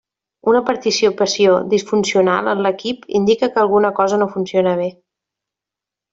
Una 0.51 0.59
participació 0.69 1.51
disfuncional 1.73 2.49
en 2.55 2.63
l’equip 2.67 3.05
indica 3.21 3.51
que 3.53 3.63
alguna 3.65 3.93
cosa 4.01 4.19
no 4.23 4.29
funciona 4.39 4.75
bé. 4.83 4.89